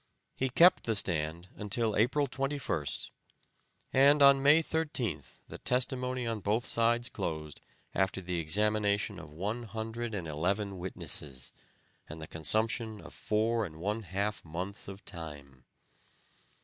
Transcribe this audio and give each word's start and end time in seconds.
He 0.35 0.49
kept 0.49 0.85
the 0.85 0.95
stand 0.95 1.49
until 1.55 1.95
April 1.95 2.27
21st, 2.27 3.11
and 3.93 4.23
on 4.23 4.41
May 4.41 4.63
13th 4.63 5.37
the 5.47 5.59
testimony 5.59 6.25
on 6.25 6.39
both 6.39 6.65
sides 6.65 7.07
closed 7.07 7.61
after 7.93 8.19
the 8.19 8.39
examination 8.39 9.19
of 9.19 9.31
one 9.31 9.61
hundred 9.65 10.15
and 10.15 10.27
eleven 10.27 10.79
witnesses, 10.79 11.51
and 12.09 12.19
the 12.19 12.25
consumption 12.25 12.99
of 12.99 13.13
four 13.13 13.63
and 13.63 13.75
one 13.75 14.01
half 14.01 14.43
months 14.43 14.87
of 14.87 15.05
time. 15.05 15.65